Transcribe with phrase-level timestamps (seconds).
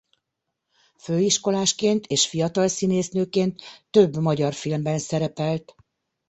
[0.99, 5.75] Főiskolásként és fiatal színésznőként több magyar filmben szerepelt.